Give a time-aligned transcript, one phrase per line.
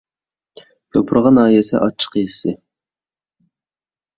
[0.95, 2.57] يوپۇرغا ناھىيەسى ئاچچىق يېزىسى